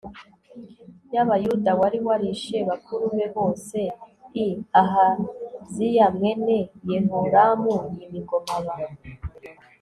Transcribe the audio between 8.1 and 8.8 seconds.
ingoma aba